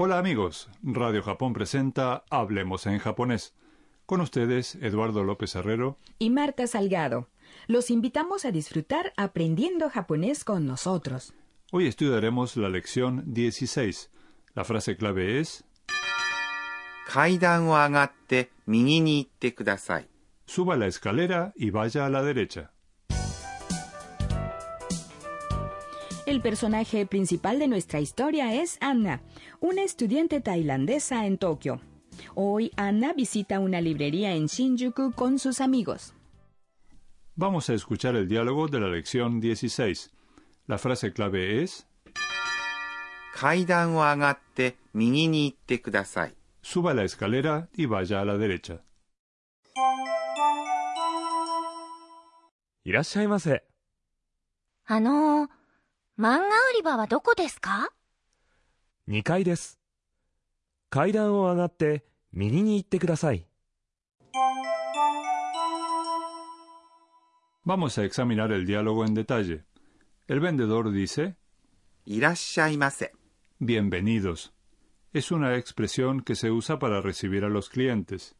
[0.00, 3.56] Hola amigos, Radio Japón presenta Hablemos en japonés.
[4.06, 7.26] Con ustedes, Eduardo López Herrero y Marta Salgado.
[7.66, 11.34] Los invitamos a disfrutar aprendiendo japonés con nosotros.
[11.72, 14.12] Hoy estudiaremos la lección 16.
[14.54, 15.64] La frase clave es...
[20.46, 22.70] Suba la escalera y vaya a la derecha.
[26.28, 29.22] El personaje principal de nuestra historia es Anna,
[29.60, 31.80] una estudiante tailandesa en Tokio.
[32.34, 36.12] Hoy Anna visita una librería en Shinjuku con sus amigos.
[37.34, 40.10] Vamos a escuchar el diálogo de la lección 16.
[40.66, 41.86] La frase clave es
[46.60, 48.84] Suba la escalera y vaya a la derecha.
[56.17, 57.89] 漫画売り場はどこですか
[59.07, 59.79] 2階です。
[60.89, 63.47] 階段を上がって右に行ってください。
[67.65, 69.63] Vamos a examinar el diálogo en detalle.
[70.27, 71.35] El vendedor dice
[72.05, 73.13] いらっしゃいませ。
[73.61, 74.51] Bienvenidos.
[75.13, 78.35] Es una expresión que se usa para recibir a los clientes.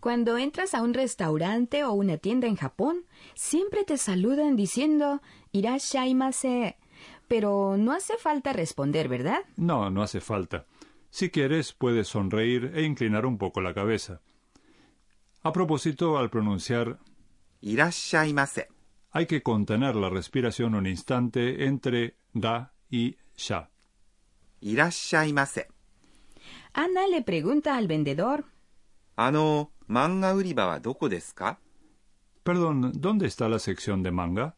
[0.00, 5.20] Cuando entras a un restaurante o una tienda en Japón, siempre te saludan diciendo
[5.52, 6.76] Irashaimase.
[7.27, 9.39] Pero no hace falta responder, ¿verdad?
[9.57, 10.65] No, no hace falta.
[11.09, 14.21] Si quieres, puedes sonreír e inclinar un poco la cabeza.
[15.43, 16.99] A propósito, al pronunciar
[17.61, 18.67] irashaimase,
[19.11, 23.69] hay que contener la respiración un instante entre da y sha.
[24.59, 25.67] Irashaimase.
[26.73, 28.45] Ana le pregunta al vendedor:
[29.15, 31.09] ¿Ano manga uriba wa doko?
[32.43, 34.57] Perdón, ¿dónde está la sección de manga?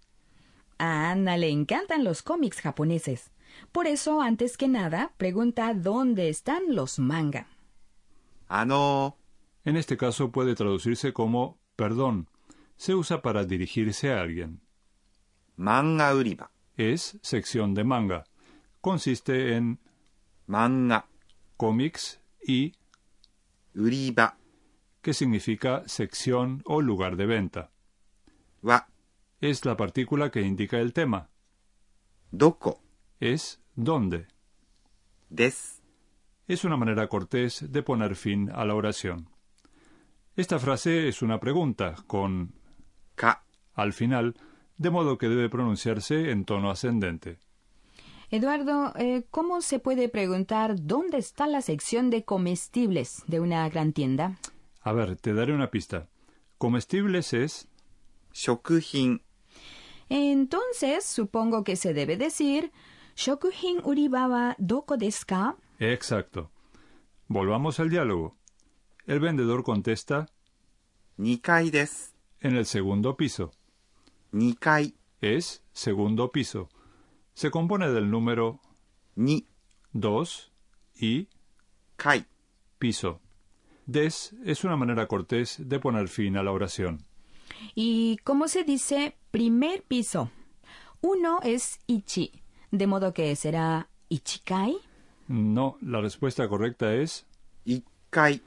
[0.77, 3.31] A Ana le encantan los cómics japoneses.
[3.71, 7.47] Por eso, antes que nada, pregunta dónde están los manga.
[8.47, 9.17] Ah, ano.
[9.65, 12.29] En este caso puede traducirse como perdón.
[12.77, 14.61] Se usa para dirigirse a alguien.
[15.55, 16.51] Manga uriba.
[16.77, 18.23] Es sección de manga.
[18.81, 19.79] Consiste en
[20.45, 21.07] manga,
[21.57, 22.73] cómics y
[23.75, 24.37] uriba,
[25.01, 27.71] que significa sección o lugar de venta.
[28.61, 28.87] Wa
[29.41, 31.29] es la partícula que indica el tema.
[32.31, 32.81] Doko
[33.19, 34.27] es dónde.
[35.29, 35.81] Des
[36.47, 39.29] es una manera cortés de poner fin a la oración.
[40.35, 42.53] Esta frase es una pregunta con
[43.15, 43.43] ka
[43.73, 44.35] al final,
[44.77, 47.37] de modo que debe pronunciarse en tono ascendente.
[48.29, 53.93] Eduardo, eh, ¿cómo se puede preguntar dónde está la sección de comestibles de una gran
[53.93, 54.37] tienda?
[54.81, 56.07] A ver, te daré una pista.
[56.57, 57.67] Comestibles es.
[60.09, 62.71] Entonces, supongo que se debe decir,
[63.15, 65.55] Shokuhin uribaba doko deska.
[65.79, 66.51] Exacto.
[67.27, 68.37] Volvamos al diálogo.
[69.05, 70.27] El vendedor contesta,
[71.17, 71.71] Nikai.
[72.39, 73.51] En el segundo piso.
[74.31, 76.69] Nikai es segundo piso.
[77.33, 78.59] Se compone del número
[79.15, 79.47] ni,
[79.93, 80.51] dos
[80.95, 81.27] y
[81.95, 82.25] kai,
[82.77, 83.19] piso.
[83.85, 87.06] Des es una manera cortés de poner fin a la oración.
[87.75, 90.31] ¿Y cómo se dice primer piso?
[91.01, 92.31] Uno es ichi,
[92.71, 94.77] de modo que será ichikai.
[95.27, 97.25] No, la respuesta correcta es
[97.65, 98.41] 1階、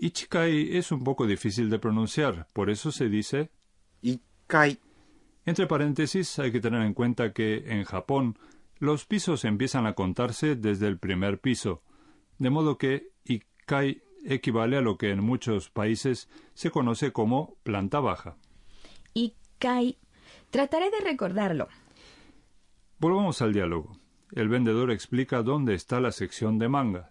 [0.00, 3.50] Ichikai es un poco difícil de pronunciar, por eso se dice
[4.02, 4.78] 1階、
[5.46, 8.38] Entre paréntesis, hay que tener en cuenta que en Japón
[8.78, 11.82] los pisos empiezan a contarse desde el primer piso,
[12.38, 18.00] de modo que Ikkai equivale a lo que en muchos países se conoce como planta
[18.00, 18.36] baja.
[19.14, 19.98] Y Kai,
[20.50, 21.68] trataré de recordarlo.
[22.98, 23.96] Volvamos al diálogo.
[24.32, 27.10] El vendedor explica dónde está la sección de manga.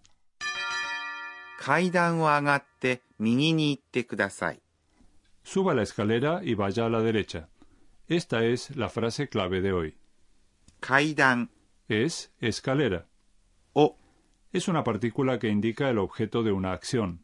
[5.43, 7.49] Suba la escalera y vaya a la derecha.
[8.07, 9.97] Esta es la frase clave de hoy.
[10.79, 11.51] Kaidan
[11.89, 13.07] es escalera.
[13.73, 13.97] O
[14.51, 17.23] es una partícula que indica el objeto de una acción.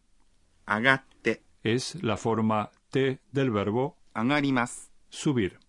[0.66, 5.60] Agatte es la forma te del verbo agarimas, subir.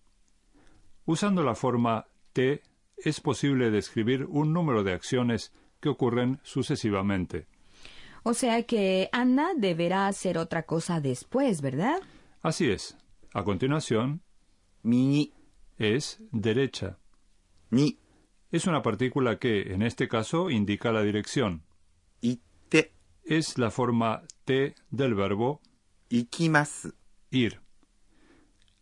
[1.05, 2.61] Usando la forma te
[2.97, 7.47] es posible describir un número de acciones que ocurren sucesivamente.
[8.23, 11.99] O sea que Ana deberá hacer otra cosa después, ¿verdad?
[12.41, 12.97] Así es.
[13.33, 14.21] A continuación,
[14.81, 15.33] mi
[15.77, 16.97] es derecha.
[17.69, 17.99] Ni
[18.51, 21.63] es una partícula que, en este caso, indica la dirección.
[22.21, 25.61] Itte es la forma te del verbo
[26.09, 26.93] ikimasu,
[27.31, 27.59] ir,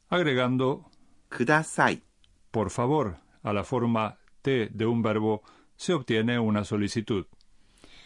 [0.09, 0.91] agregando
[1.35, 2.03] kudasai,
[2.51, 5.41] por favor, a la forma te de un verbo
[5.75, 7.25] se obtiene una solicitud.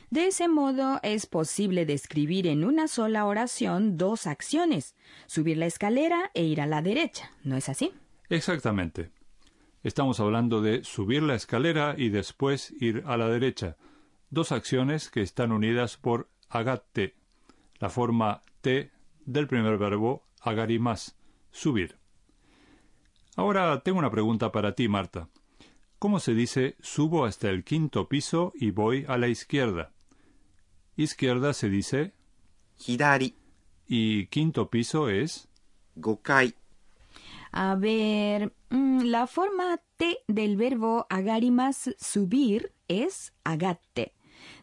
[0.10, 4.96] De ese modo es posible describir en una sola oración dos acciones,
[5.28, 7.94] subir la escalera e ir a la derecha, ¿no es así?
[8.30, 9.12] Exactamente.
[9.82, 13.78] Estamos hablando de subir la escalera y después ir a la derecha,
[14.30, 17.16] dos acciones que están unidas por agatte,
[17.80, 18.92] la forma T
[19.26, 21.16] del primer verbo agarimas,
[21.52, 21.98] subir.
[23.38, 25.30] Ahora tengo una pregunta para ti, Marta.
[25.98, 29.92] ¿Cómo se dice subo hasta el quinto piso y voy a la izquierda?
[30.98, 32.14] Izquierda se dice
[32.78, 33.34] 左、
[33.88, 35.48] y quinto piso es
[35.96, 36.54] 5階、
[37.52, 44.14] A ver, mm, la forma T del verbo agarimas subir es agatte.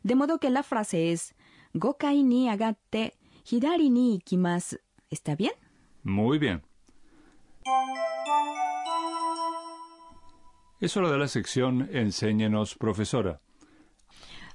[0.02, 1.34] De modo que la frase es
[1.74, 3.14] gokai ni agatte,
[3.50, 4.78] hidari ni ikimasu.
[5.10, 5.52] ¿Está bien?
[6.02, 6.62] muy bien.
[10.80, 13.40] Es hora de la sección Enséñenos, profesora.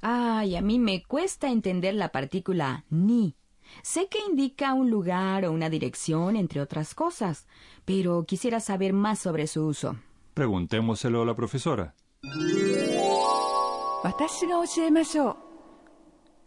[0.02, 3.36] Ay, a mí me cuesta entender la partícula ni.
[3.82, 7.48] Sé que indica un lugar o una dirección, entre otras cosas,
[7.86, 9.98] pero quisiera saber más sobre su uso.
[10.34, 11.96] Preguntémoselo a la profesora.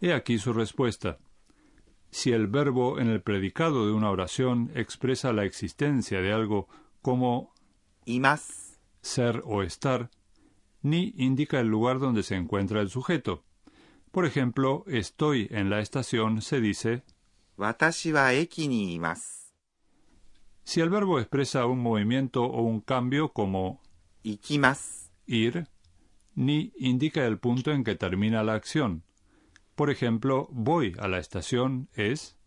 [0.01, 1.17] He aquí su respuesta.
[2.11, 6.67] Si el verbo en el predicado de una oración expresa la existencia de algo
[7.01, 7.53] como
[9.01, 10.09] ser o estar,
[10.81, 13.43] ni indica el lugar donde se encuentra el sujeto.
[14.11, 17.03] Por ejemplo, estoy en la estación se dice
[20.63, 23.81] si el verbo expresa un movimiento o un cambio como
[25.27, 25.67] ir,
[26.33, 29.03] ni indica el punto en que termina la acción.
[29.75, 32.37] Por ejemplo, voy a la estación es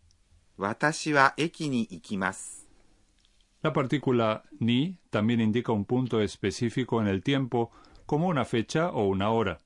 [3.61, 7.71] La partícula ni también indica un punto específico en el tiempo,
[8.05, 9.59] como una fecha o una hora.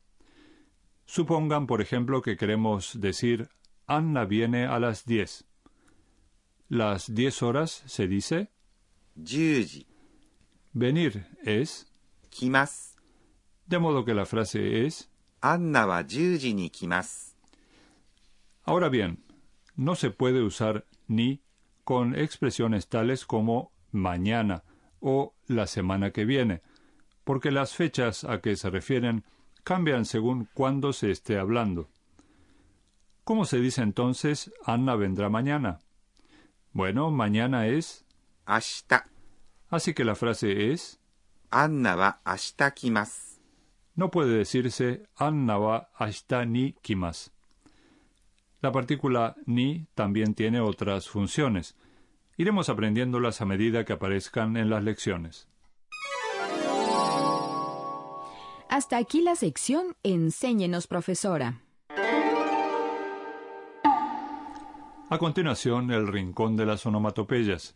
[1.05, 3.49] Supongan, por ejemplo, que queremos decir
[3.87, 5.45] Anna viene a las diez.
[6.69, 8.49] Las diez horas se dice.
[9.15, 9.85] Yuji.
[10.71, 11.87] Venir es.
[12.29, 12.95] Kimas.
[13.67, 15.09] De modo que la frase es.
[15.41, 17.35] Anna wa yuji ni kimas.
[18.63, 19.23] Ahora bien,
[19.75, 21.41] no se puede usar ni
[21.83, 24.63] con expresiones tales como mañana
[25.01, 26.61] o la semana que viene,
[27.25, 29.25] porque las fechas a que se refieren
[29.63, 31.89] cambian según cuándo se esté hablando.
[33.24, 35.80] ¿Cómo se dice entonces Anna vendrá mañana?
[36.72, 38.04] Bueno, mañana es,
[38.46, 39.04] 明日、
[39.68, 40.98] así que la frase es,
[41.50, 43.40] アンナは明日来ます。
[43.98, 47.32] no puede decirse Anna wa ashita ni kimas.
[48.60, 51.74] La partícula ni también tiene otras funciones.
[52.36, 55.48] Iremos aprendiéndolas a medida que aparezcan en las lecciones.
[58.68, 61.62] Hasta aquí la sección Enséñenos, profesora.
[65.13, 67.75] A continuación, el Rincón de las Onomatopeyas,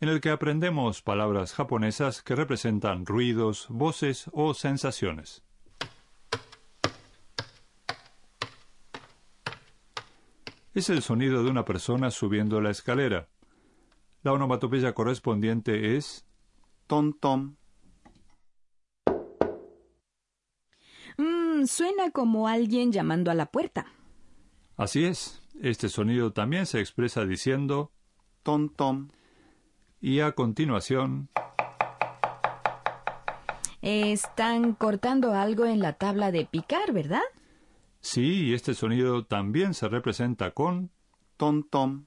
[0.00, 5.44] en el que aprendemos palabras japonesas que representan ruidos, voces o sensaciones.
[10.72, 13.28] Es el sonido de una persona subiendo la escalera.
[14.22, 16.24] La onomatopeya correspondiente es
[16.86, 17.56] tom tom.
[21.18, 23.84] Mm, suena como alguien llamando a la puerta.
[24.78, 25.39] Así es.
[25.60, 27.92] Este sonido también se expresa diciendo
[28.42, 29.08] tom tom
[30.00, 31.28] y a continuación
[33.82, 37.22] están cortando algo en la tabla de picar, ¿verdad?
[38.00, 40.90] Sí, y este sonido también se representa con
[41.36, 42.06] tom tom.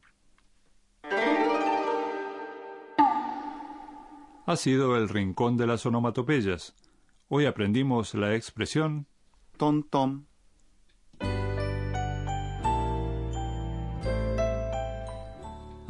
[4.46, 6.76] Ha sido el rincón de las onomatopeyas.
[7.30, 9.08] Hoy aprendimos la expresión
[9.58, 10.26] tom tom.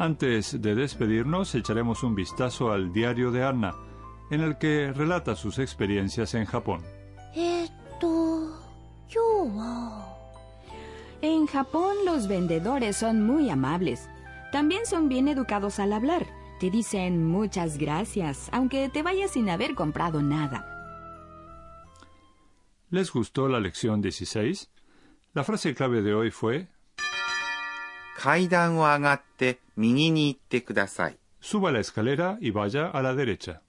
[0.04, 3.74] Antes de despedirnos, echaremos un vistazo al diario de Anna,
[4.32, 6.82] en el que relata sus experiencias en Japón.
[11.22, 14.10] En Japón los vendedores son muy amables.
[14.52, 16.28] También son bien educados al hablar.
[16.60, 20.68] Te dicen muchas gracias, aunque te vayas sin haber comprado nada.
[22.90, 24.70] ¿Les gustó la lección 16?
[25.34, 26.73] La frase clave de hoy fue
[28.23, 31.19] 階段を上がって右に行ってください。
[31.41, 33.61] suba la escalera y vaya a la derecha.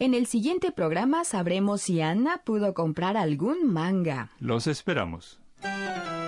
[0.00, 4.30] En el siguiente programa sabremos si Anna pudo comprar algún manga.
[4.40, 6.21] Los esperamos.「